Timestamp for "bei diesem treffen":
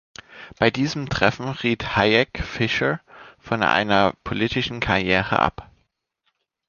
0.57-1.47